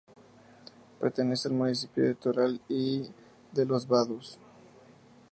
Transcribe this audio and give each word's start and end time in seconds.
Pertenece 0.99 1.47
al 1.47 1.53
municipio 1.53 2.03
de 2.03 2.15
Toral 2.15 2.59
de 2.67 3.65
los 3.67 3.87
Vados. 3.87 4.39